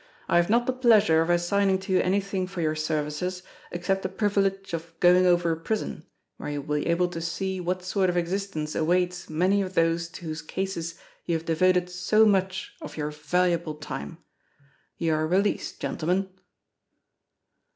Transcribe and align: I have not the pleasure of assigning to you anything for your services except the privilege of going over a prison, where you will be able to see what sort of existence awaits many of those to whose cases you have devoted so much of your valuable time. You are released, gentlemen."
I 0.27 0.37
have 0.37 0.49
not 0.49 0.65
the 0.65 0.73
pleasure 0.73 1.21
of 1.21 1.29
assigning 1.29 1.77
to 1.81 1.91
you 1.93 1.99
anything 1.99 2.47
for 2.47 2.59
your 2.59 2.73
services 2.73 3.43
except 3.71 4.01
the 4.01 4.09
privilege 4.09 4.73
of 4.73 4.99
going 4.99 5.27
over 5.27 5.51
a 5.51 5.55
prison, 5.55 6.07
where 6.37 6.49
you 6.49 6.59
will 6.63 6.79
be 6.79 6.87
able 6.87 7.07
to 7.09 7.21
see 7.21 7.59
what 7.59 7.83
sort 7.83 8.09
of 8.09 8.17
existence 8.17 8.73
awaits 8.73 9.29
many 9.29 9.61
of 9.61 9.75
those 9.75 10.07
to 10.07 10.25
whose 10.25 10.41
cases 10.41 10.95
you 11.25 11.35
have 11.37 11.45
devoted 11.45 11.87
so 11.87 12.25
much 12.25 12.73
of 12.81 12.97
your 12.97 13.11
valuable 13.11 13.75
time. 13.75 14.17
You 14.97 15.13
are 15.13 15.27
released, 15.27 15.79
gentlemen." 15.79 16.29